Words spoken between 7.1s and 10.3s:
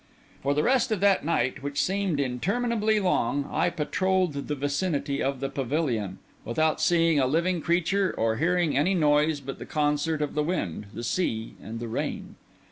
a living creature or hearing any noise but the concert